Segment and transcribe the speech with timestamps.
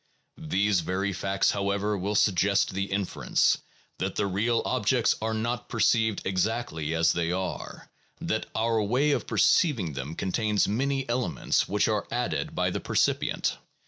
[0.39, 3.59] These very facts, however, will suggest the inference
[3.99, 9.27] that the real objects are not perceived exactly as they are, that our way of
[9.27, 13.57] perceiving them contains many elements which are added by the percipient.